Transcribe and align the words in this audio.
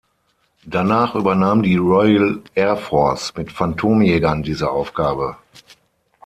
Danach 0.65 1.13
übernahm 1.13 1.61
die 1.61 1.75
Royal 1.75 2.41
Air 2.55 2.75
Force 2.75 3.35
mit 3.37 3.51
Phantom-Jägern 3.51 4.41
diese 4.41 4.71
Aufgabe. 4.71 5.37